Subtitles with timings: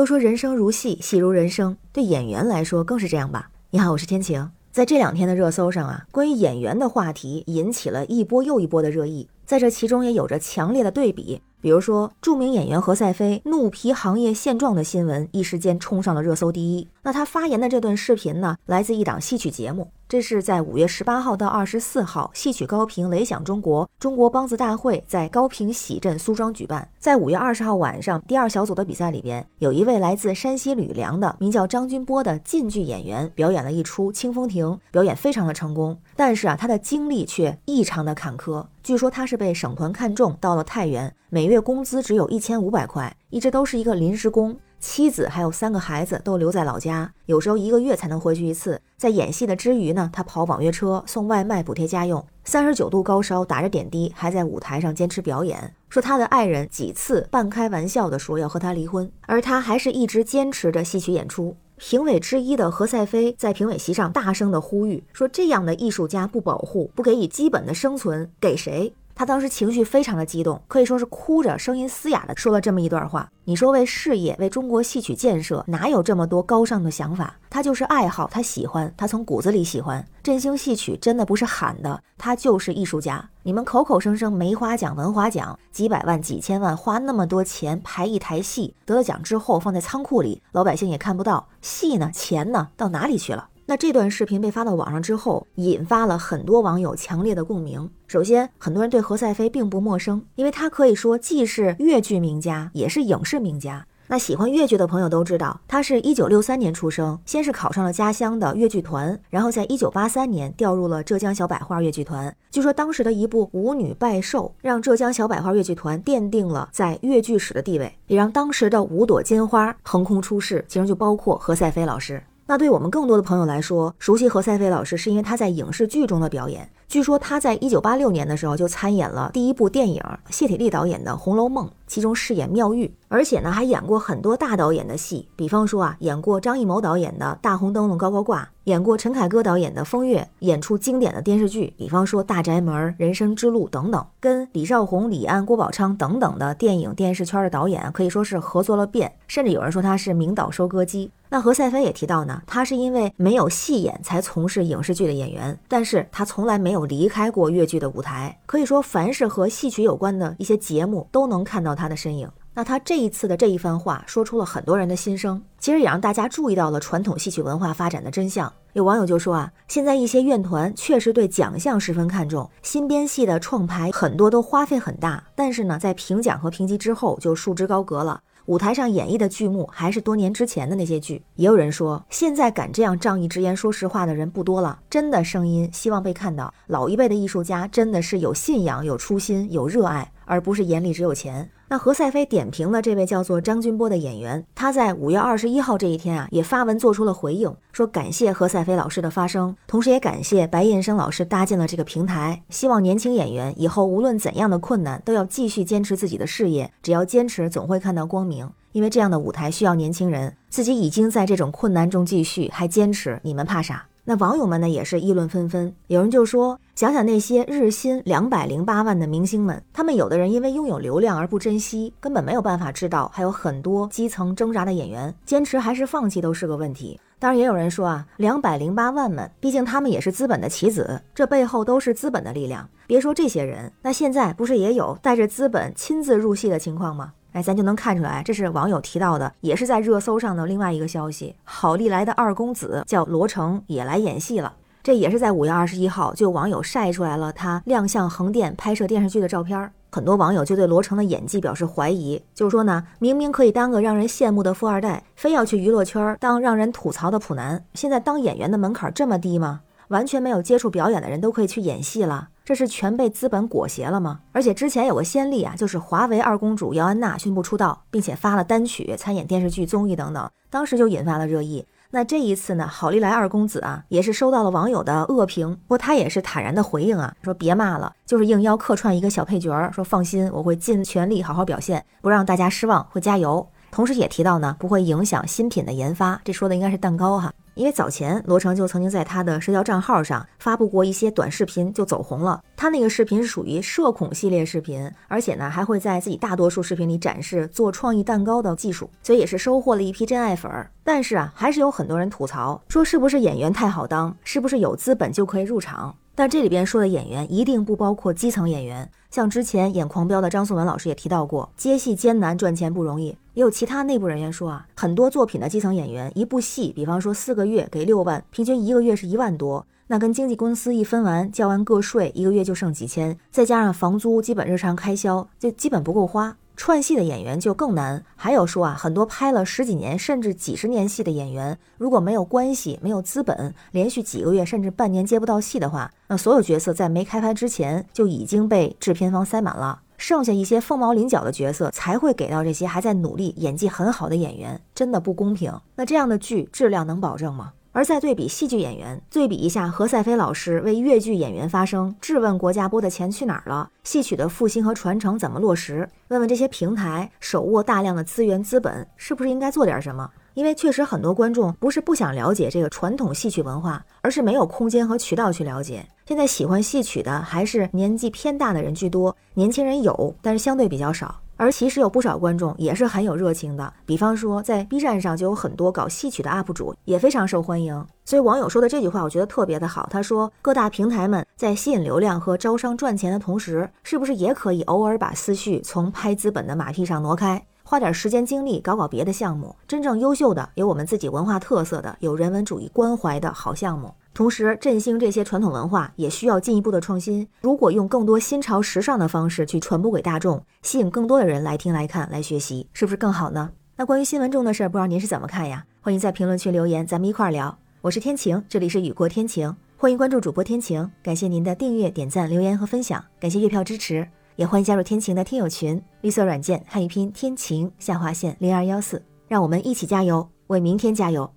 [0.00, 3.50] 都说人生如戏，戏如人生，对演员来说更是这样吧。
[3.68, 4.50] 你好，我是天晴。
[4.72, 11.42] 在这两天的热搜上啊，关于演员的话题引起了一波又一波的热议，在这其中也有着强烈的对比。
[11.60, 16.88] 比如说，著名演员何赛飞怒批行业现状的新闻，一时间冲上了热搜第一。
[17.02, 26.88] 那他发言的这段视频呢，来自一档戏曲节目，这是在五月十八号到二十四号，戏曲高平雷响中国中国梆子大会在高平喜镇苏庄举办。
[26.98, 35.96] 在五月二十号晚上，第二小组的比赛里边，有一位来自山西吕梁的名叫张军波的晋剧演员，表演了一出《清风亭》，表演非常的成功。
[36.16, 38.66] 但是啊，他的经历却异常的坎坷。
[38.82, 44.56] 据说他是被省团看中，到了太原，每月工资只有一千五百块，一直都是一个临时工。
[44.80, 48.80] 妻子还有三个孩子都留在老家，有时候一个月才能回去一次。
[48.96, 52.26] 在演戏的之余呢，他跑网约车送外卖补贴家用。
[52.44, 55.74] 三十九度高烧，打着点滴，还在舞台上坚持表演。
[55.90, 61.54] 说他的爱人几次半开玩笑的说要和他离婚，而他还是一直坚持着戏曲演出。
[61.76, 73.30] 评委之一的何赛飞在评委席上大声的呼吁说：“这样的艺术家不保护，不给予基本的生存，给谁？”他当时情绪非常的激动，可以说是哭着，声音嘶哑的说了这么一段话。
[73.44, 77.36] 你说为事业，为中国戏曲建设，哪有这么多高尚的想法？
[77.50, 80.06] 他就是爱好，他喜欢，他从骨子里喜欢。
[80.22, 83.28] 振兴戏曲真的不是喊的，他就是艺术家。
[83.42, 91.48] 你们口口声声梅花奖、文华奖，几百万、几千万，花那么多钱排一台戏，得了奖之后放在仓库里，老百姓也看不到。
[91.60, 92.10] 戏呢？
[92.14, 92.68] 钱呢？
[92.76, 93.48] 到哪里去了？
[93.70, 97.88] 那这段视频被发到网上之后，引发了很多网友强烈的共鸣。
[98.08, 103.86] 首先，很多人对何赛飞并不陌生，因为他可以说既是越剧名家，也是影视名家。
[104.08, 112.34] 那喜欢越剧的朋友都知道，他是一九六三年出生，先是考上了家乡的越剧团，然后在一九八三年调入了浙江小百花越剧团。
[112.50, 122.20] 据说当时的一部《舞女拜寿》，让浙江小百花越剧团奠定了在越剧史的地位，也让当时的五朵金花横空出世，其中就包括何赛飞老师。
[122.50, 126.68] 那对我们更多的朋友来说，熟悉何赛飞老师是因为他在影视剧中的表演。
[126.88, 151.10] 据说他在一九八六年的时候就参演了第一部电影，谢铁骊导演的《红楼梦》，其中饰演妙玉，而且呢还演过很多大导演的戏，比方说啊，演过张艺谋导演的《大红灯笼高高挂》，演过陈凯歌导演的《风月》，演出经典的电视剧，比方说《大宅门》《人生之路》等等，跟李少红、李安、郭宝昌等等的电影电视圈的导演可以说是合作了遍，甚至有人说他是名导收割机。
[151.32, 162.30] 那何赛飞也提到呢，他是因为没有戏演才从事影视剧的演员，但是他从来没有离开过越剧的舞台，可以说凡是和戏曲有关的一些节目都能看到他的身影。
[162.52, 168.52] 那他这一次的这一番话，说出了很多人的心声，其实也让大家注意到了传统戏曲文化发展的真相。
[168.74, 178.20] 有网友就说啊，现在一些院团确实对奖项十分看重，新编戏的创排很多都花费很大，但是呢，在评奖和评级之后就束之高阁了。
[178.46, 184.76] 舞台上演绎的剧目还是多年之前的那些剧，也有人说，现在敢这样仗义直言说实话的人不多了。
[184.90, 191.48] 真的声音希望被看到，老一辈的艺术家真的是有信仰、有初心、有热爱，而不是眼里只有钱。
[191.72, 208.50] 那何赛飞点评了这位叫做张军波的演员，他在五月二十一号这一天啊，也发文做出了回应，说感谢何赛飞老师的发声，同时也感谢白燕生老师搭建了这个平台，希望年轻演员以后无论怎样的困难，都要继续坚持自己的事业，只要坚持，总会看到光明。
[208.72, 213.86] 因为这样的舞台需要年轻人，自己已经在这种困难中继续，还坚持，你们怕啥？
[214.04, 226.98] 那网友们呢也是议论纷纷，有人就说，想想那些日薪两百零八万的明星们，他们有的人因为拥有流量而不珍惜，根本没有办法知道还有很多基层挣扎的演员，坚持还是放弃都是个问题。
[227.18, 232.66] 当然也有人说啊，两百零八万们，毕竟他们也是资本的棋子，这背后都是资本的力量。
[232.86, 237.12] 别说这些人，那现在不是也有带着资本亲自入戏的情况吗？
[237.32, 241.34] 哎，咱就能看出来，这是网友提到的，也是在热搜上的另外一个消息。
[241.44, 244.54] 好利来的二公子叫罗成，也来演戏了。
[244.82, 249.70] 这也是在五月二十一号，就网友晒出来了他亮相横店拍摄电视剧的照片。
[249.92, 257.64] 很多网友就对罗成的演技表示怀疑，就是说呢，明明可以当个让人羡慕的富二代，非要去娱乐圈当让人吐槽的普男。
[257.74, 259.60] 现在当演员的门槛这么低吗？
[259.88, 262.28] 完全没有接触表演的人都可以去演戏了？
[262.50, 264.22] 这是全被资本裹挟了吗？
[264.32, 271.64] 而且之前有个先例啊，就是华为二公主姚安娜宣布出道，并且发了单曲、参演电视剧、综艺等等，当时就引发了热议。
[271.92, 283.46] 那这一次呢，好利来二公子啊，也是收到了网友的恶评，不过他也是坦然的回应啊，说别骂了，就是应邀客串一个小配角，说放心，我会尽全力好好表现，不让大家失望，会加油。
[283.70, 287.32] 同时也提到呢，不会影响新品的研发，这说的应该是蛋糕哈。
[287.54, 292.40] 因为早前罗成就曾经在他的社交账号上发布过一些短视频，就走红了。
[292.56, 300.70] 他那个视频是属于社恐系列视频，而且呢还会在自己大多数视频里展示做创意蛋糕的技术，所以也是收获了一批真爱粉儿。
[300.92, 305.94] 但是啊，还是有很多人吐槽说，是不是演员太好当，是不是有资本就可以入场？
[306.16, 308.90] 但这里边说的演员一定不包括基层演员。
[309.08, 313.16] 像之前演《狂飙》的张颂文老师也提到过，接戏艰难，赚钱不容易。
[313.34, 326.36] 也有其他内部人员说啊，很多作品的基层演员一部戏，比方说四个月给六万，平均一个月是一万多，那跟经纪公司一分完，交完个税，一个月就剩几千，再加上房租，基本日常开销就基本不够花。
[326.60, 345.58] 串戏的演员就更难，还有说啊，很多拍了十几年甚至几十年戏的演员，如果没有关系、没有资本，连续几个月甚至半年接不到戏的话，那所有角色在没开拍之前就已经被制片方塞满了，剩下一些凤毛麟角的角色才会给到这些还在努力、演技很好的演员，真的不公平。
[345.76, 347.54] 那这样的剧质量能保证吗？
[347.72, 355.88] 而再对比戏剧演员，对比一下何赛飞老师为越剧演员发声，质问国家拨的钱去哪儿了，戏曲的复兴和传承怎么落实？
[356.08, 360.10] 问问这些平台手握大量的资源资本，是不是应该做点什么？
[360.34, 365.86] 因为确实很多观众不是不想了解这个传统戏曲文化，而是没有空间和渠道去了解。
[366.06, 371.20] 现在喜欢戏曲的还是年纪偏大的人居多，年轻人有，但是相对比较少。
[371.40, 377.82] 而其实有不少观众也是很有热情的，比方说在 B 站上就有很多搞戏曲的 UP 主，也非常受欢迎。
[378.04, 379.88] 所以网友说的这句话，我觉得特别的好。
[379.90, 389.56] 他说，各大平台们在吸引流量和招商赚钱的同时，是不是也可以偶尔把思绪从拍资本的马屁上挪开，花点时间精力搞搞别的项目？
[389.66, 393.94] 真正优秀的、有我们自己文化特色的、有人文主义关怀的好项目。
[394.12, 397.26] 同时，振兴这些传统文化也需要进一步的创新。
[397.40, 403.50] 如果用更多新潮时尚的方式去传播给大众，吸引更多的人来听、来看、来学习，是不是更好呢？
[403.76, 405.64] 那关于新闻中的事儿，不知道您是怎么看呀？
[405.80, 407.56] 欢迎在评论区留言，咱们一块儿聊。
[407.80, 410.90] 我是天晴，这里是雨过天晴，欢迎关注主播天晴。
[411.02, 414.06] 感谢您的订阅、点赞、留言和分享，感谢月票支持，
[414.36, 421.32] 也欢迎加入天晴的听友群，绿色软件汉语拼天晴下划线零二幺四，让我们一起加油，为明天加油。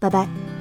[0.00, 0.55] 拜拜。